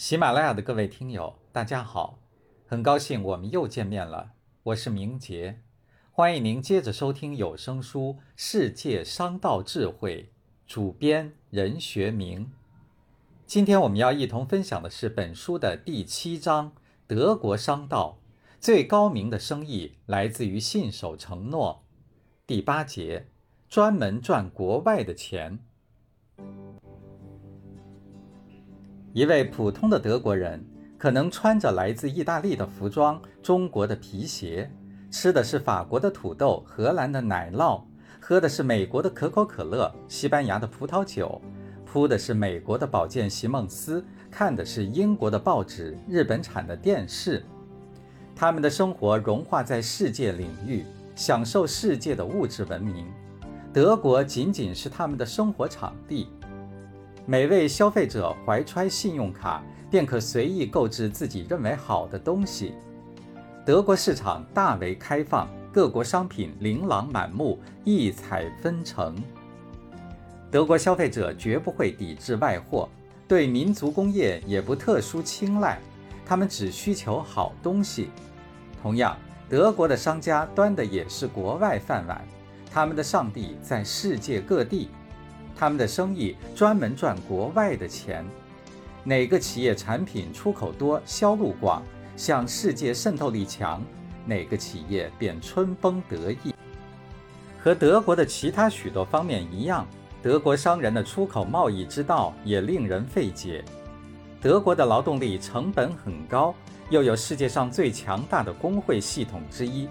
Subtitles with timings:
[0.00, 2.20] 喜马拉雅的各位听友，大家好，
[2.66, 4.30] 很高兴我们又见面了。
[4.62, 5.60] 我是明杰，
[6.10, 10.22] 欢迎您接着收听有声书《世界商道智慧》，
[10.66, 12.50] 主编任学明。
[13.44, 16.72] 今天我们要一同分享的是本书的第七章：
[17.06, 18.20] 德国商道
[18.58, 21.84] 最高明的生意来自于信守承诺。
[22.46, 23.26] 第八节，
[23.68, 25.58] 专门赚国外的钱。
[29.12, 30.64] 一位普通的德国人，
[30.96, 34.70] 可能穿着来自意大利的服装、中国的皮鞋，
[35.10, 37.82] 吃的是法国的土豆、荷兰的奶酪，
[38.20, 41.42] 喝的是美国的可口可乐、西班牙的葡萄酒，
[41.84, 47.44] 铺的是美国的保健席梦思，看的是英国的报纸、日本产的电视。
[48.36, 50.84] 他们的生活融化在世界领域，
[51.16, 53.06] 享受世界的物质文明。
[53.72, 56.28] 德国仅仅是他们的生活场地。
[57.30, 62.74] 每位消费者怀揣信用卡，便可随意购置自己认为好的东西。
[63.64, 69.14] 德国市场大为开放，各国商品琳琅满目，异彩纷呈。
[70.50, 72.88] 德国消费者绝不会抵制外货，
[73.28, 75.78] 对民族工业也不特殊青睐，
[76.26, 78.10] 他们只需求好东西。
[78.82, 79.16] 同样，
[79.48, 82.20] 德国的商家端的也是国外饭碗，
[82.72, 84.88] 他们的上帝在世界各地。
[85.60, 88.24] 他们的生意专门赚国外的钱，
[89.04, 91.82] 哪个企业产品出口多、销路广，
[92.16, 93.84] 向世界渗透力强，
[94.24, 96.54] 哪个企业便春风得意。
[97.62, 99.86] 和德国的其他许多方面一样，
[100.22, 103.62] 德国商人的出口贸易之道也令人费解。
[104.40, 106.54] 德国的劳动力成本很高，
[106.88, 109.86] 又有世界上最强大的工会系统之一，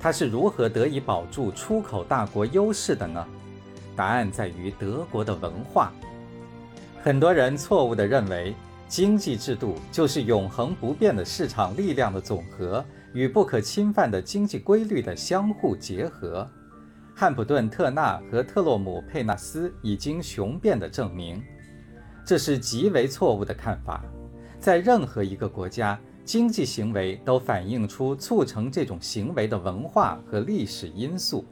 [0.00, 3.26] 它是如何得以保住出口大国优势的呢？
[3.96, 5.92] 答案在于德国的文化。
[7.02, 8.54] 很多人错误地认为，
[8.88, 16.48] 经济制度就是永恒不变的市场力量的总和与不可侵犯的经济规律的相互结合。
[17.14, 21.42] 汉普顿特纳和特洛姆佩纳斯已经雄辩地证明，
[22.26, 24.02] 这是极为错误的看法。
[24.58, 31.44] 在任何一个国家，经济行为都反映出促成这种行为的文化和历史因素。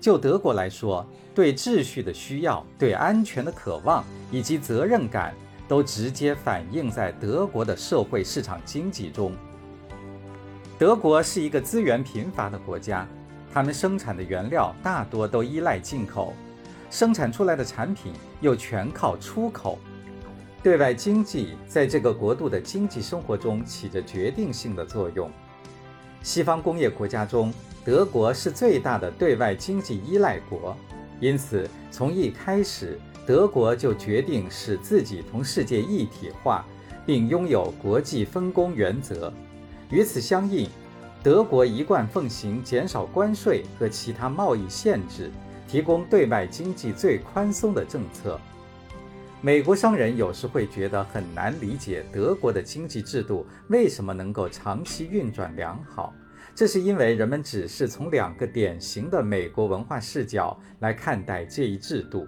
[0.00, 1.04] 就德国来说，
[1.34, 5.34] 对秩序的需要、对安全的渴望以及责任感，
[5.66, 9.32] 都直接反映在德国的社会市场经济中。
[10.78, 13.06] 德国是一个资源贫乏的国家，
[13.52, 16.32] 他们生产的原料大多都依赖进口，
[16.90, 19.78] 生产出来的产品又全靠出口。
[20.62, 25.30] 对外经济在这个国度的经济生活中起着决定性的作用。
[26.22, 27.52] 西方工业国家中，
[27.84, 30.76] 德国是最大的对外经济依赖国，
[31.20, 36.66] 因此从一开始，德国就决定使自己同世界一体化，
[37.06, 39.32] 并拥有国际分工原则。
[39.90, 40.68] 与此相应，
[41.22, 45.30] 德国一贯奉行减少关税和其他贸易限制，
[45.66, 48.38] 提供对外经济最宽松的政策。
[49.40, 56.12] 美国商人有时会觉得很难理解德国的经济制度为什么能够长期运转良好。
[56.56, 62.26] 这是因为人们只是从两个典型的美国文化视角来看待这一制度：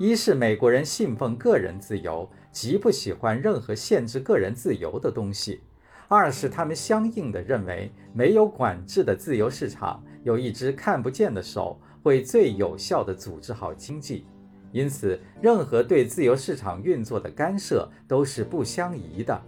[0.00, 5.60] 一是美国人信奉个人自由，极不喜欢任何限制个人自由的东西；
[6.08, 14.26] 二是他们相应的认为，没有管制的自由市场有一只看不见的手，会最有效地组织好经济。
[14.72, 19.40] 因此，任何对自由市场运作的干涉都是不相宜的。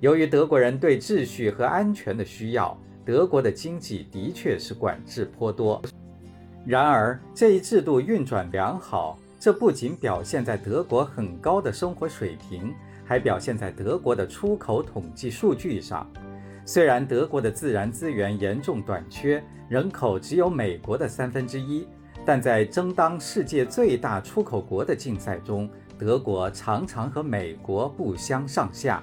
[0.00, 2.76] 由于德国人对秩序和安全的需要。
[3.04, 5.80] 德国的经济的确是管制颇多，
[6.66, 12.74] 然而这一制度运转良好，这不仅表现在德国很高的生活水平，
[13.04, 16.04] 还表现在德国的出口统计数据上。
[16.64, 21.86] 虽然德国的自然资源严重短缺，人口只有美国的三分之一，
[22.26, 29.00] 但在争当世界最大出口国的竞赛中，德国常常和美国不相上下。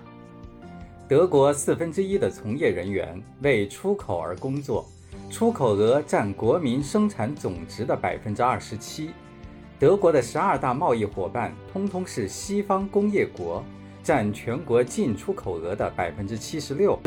[1.08, 4.86] 德国四分之一的从业人员为出口而工作，
[5.30, 9.12] 出口额占国民生产总值的百分之二十七。
[9.80, 13.64] 德国的十二大贸易伙伴通通是西方工业国，
[14.04, 17.00] 占全国进出口额的百分之七十六。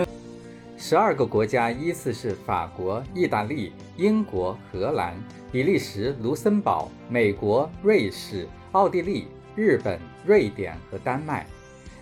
[0.78, 5.14] 十二个国家依次是法国、意大利、英国、荷兰、
[5.56, 11.46] 比利时、卢森堡、美国、瑞士、奥地利、日本、瑞典和丹麦。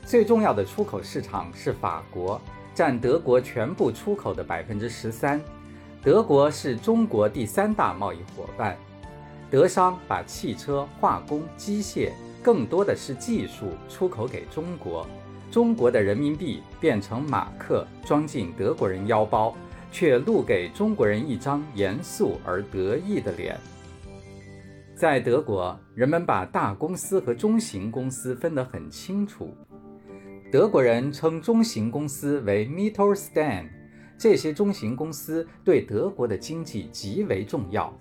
[0.04, 2.40] 最重要的出口市场是法国，
[2.74, 5.40] 占德国全部出口的百分之十三。
[6.02, 8.76] 德国是中国第三大贸易伙伴。
[9.48, 12.10] 德商把汽车、化工、机械，
[12.42, 15.06] 更多的是技术出口给中国。
[15.48, 19.54] 中国的人民币变成马克，装进德国人腰包，
[19.94, 23.56] 却露给中国人一张严肃而得意的脸。
[24.92, 29.54] 在德国，人们把大公司和中型公司分得很清楚。
[30.50, 33.68] 德国人称中型公司为 Mittelstand，
[34.18, 37.96] 这些中型公司对德国的经济极为重要。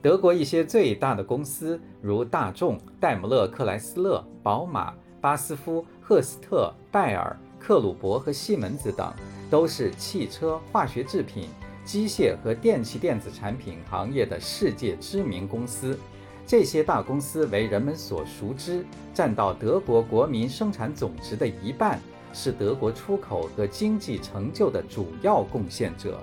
[0.00, 9.10] 德国一些最大的公司，如大众、戴姆勒克莱斯勒、宝马、巴斯夫、赫斯特、拜耳、克鲁伯和西门子等，
[9.48, 11.48] 都是汽车、化学制品。
[11.82, 15.98] 机械和电气电子产品行业的世界知名公司，
[16.46, 18.84] 这些大公司为人们所熟知，
[19.14, 21.98] 占到德国国民生产总值的一半，
[22.34, 26.22] 是德国出口和经济成就的主要贡献者。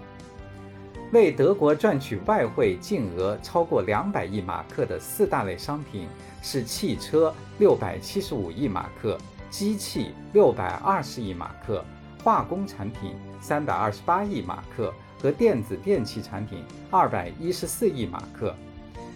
[1.11, 6.07] 为德国赚取外汇净额超过两百亿马克的四大类商品
[6.41, 9.15] 是汽车六百七十五亿马克，
[9.51, 11.85] 机器六百二十亿马克，
[12.23, 14.91] 化工产品三百二十八亿马克。
[15.21, 18.55] 和电子电器产品二百一十四亿马克，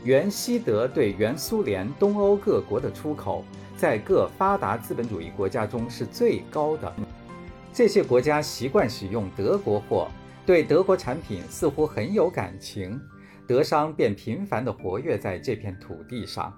[0.03, 3.43] 原西德对原苏联东欧各国的出口，
[3.75, 6.93] 在各发达资本主义国家中是最高的。
[7.73, 10.07] 这些国家习惯使用德国货，
[10.45, 13.01] 对德国产品似乎很有感情，
[13.47, 16.53] 德商便频繁地活跃在这片土地上。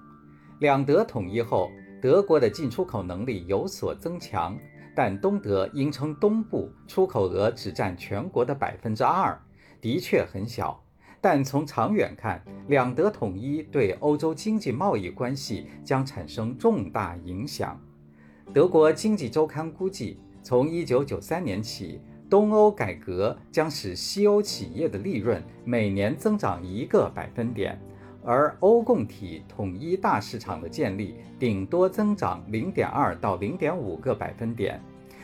[0.59, 1.71] 两德统一后，
[2.02, 4.58] 德国的进出口能力有所增强。
[4.96, 9.40] 但东德应称东部出口额只占全国的百分之二，
[9.80, 10.84] 的确很小。
[11.22, 17.80] 但从长远看，两德统一对欧洲经济贸易关系将产生重大影响。
[18.52, 27.80] 德国经济周刊估计，从1993年起，东欧改革将使西欧企业的利润每年增长一个百分点，
[28.27, 34.77] 而欧共体统一大市场的建立顶多增长0.2到0.5个百分点。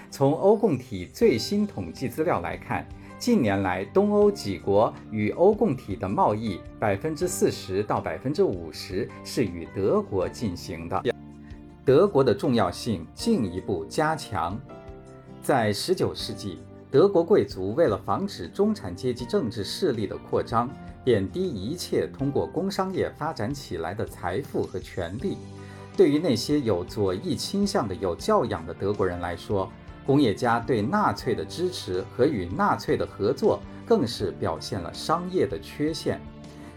[0.09, 2.87] 从欧共体最新统计资料来看，
[3.19, 11.03] 近年来东欧几国与欧共体的贸易百分之四十到百分之五十是与德国进行的。
[11.83, 14.57] 德国的重要性进一步加强。
[15.41, 16.59] 在十九世纪，
[16.89, 20.69] 德国贵族为了防止中产阶级政治势力的扩张，
[21.03, 25.37] 贬低一切通过工商业发展起来的财富和权力。
[25.95, 29.71] 对于那些有左翼倾向的有教养的德国人来说，
[30.05, 36.19] 工业家对纳粹的支持和与纳粹的合作，更是表现了商业的缺陷。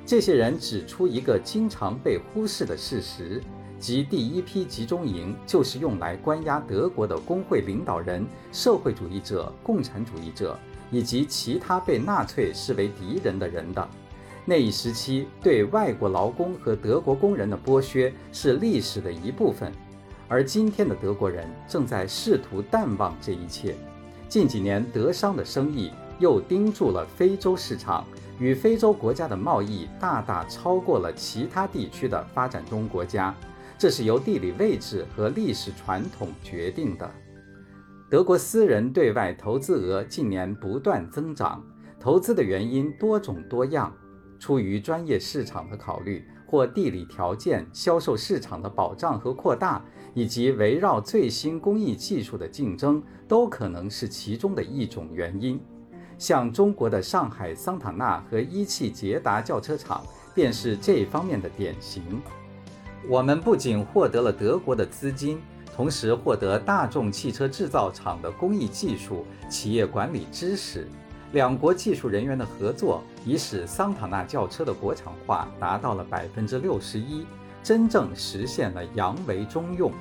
[0.05, 3.43] 这些人指出一个经常被忽视的事实，
[3.81, 10.57] 即第一批集中营就是用来关押德国的工会领导人、社会主义者、共产主义者
[10.91, 13.89] 以及其他被纳粹视为敌人的人的。
[14.49, 19.73] 那一时期对外国劳工和德国工人的剥削是历史的一部分。
[20.29, 23.75] 而今天的德国人正在试图淡忘这一切。
[24.29, 25.91] 近几年，德商的生意
[26.21, 28.05] 又盯住了非洲市场，
[28.39, 33.35] 与非洲国家的贸易大大超过了其他地区的发展中国家。
[33.77, 37.11] 这是由地理位置和历史传统决定的。
[38.09, 41.65] 德国私人对外投资额近年不断增长，
[42.01, 43.93] 投资的原因多种多样，
[44.39, 49.85] 出于专业市场的考虑，或地理条件、销售市场的保障和扩大。
[50.15, 55.61] 以及围绕最新工艺技术的竞争，都可能是其中的一种原因。
[56.17, 60.03] 像中国的上海桑塔纳和一汽捷达轿车厂，
[60.35, 62.03] 便是这方面的典型。
[63.07, 65.39] 我们不仅获得了德国的资金，
[65.75, 70.89] 同时获得大众汽车制造厂的工艺技术、企业管理知识。
[71.37, 77.27] 两国技术人员的合作，已使桑塔纳轿车的国产化达到了百分之六十一。
[77.63, 79.93] 真正实现了扬为中用，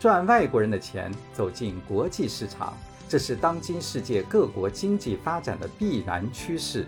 [0.00, 2.72] 赚外国人的钱，走进国际市场，
[3.10, 6.86] 这是当今世界各国经济发展的必然趋势。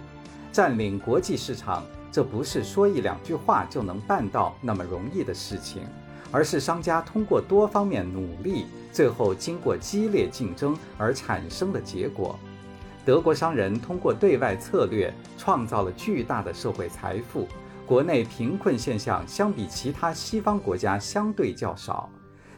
[0.50, 5.82] 占领国际市场，这不是说一两句话就能办到那么容易的事情，
[6.30, 12.38] 而是商家通过多方面努力，最后经过激烈竞争而产生的结果。
[13.04, 17.46] 德国商人通过对外策略，创造了巨大的社会财富。
[17.86, 22.08] 国内贫困现象相比其他西方国家相对较少，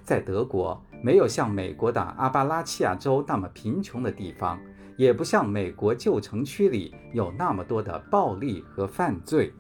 [0.05, 4.57] 在德国没有像美国的阿巴拉契亚州那么贫穷的地方，
[4.97, 9.53] 也不像美国旧城区里有那么多的暴力和犯罪。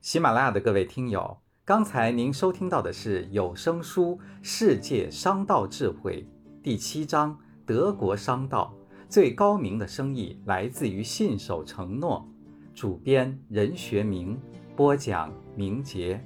[0.00, 6.26] 喜马拉雅的各位听友，刚才您收听到的是有声书《世界商道智慧》
[6.64, 7.32] 第七章
[7.66, 8.74] 《德国商道》。
[9.06, 12.26] 最高明的生意来自于信守承诺。
[12.74, 14.40] 主编任学明，
[14.74, 16.18] 播讲明杰，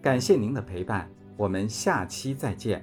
[0.00, 2.82] 感谢您的陪伴，我们下期再见。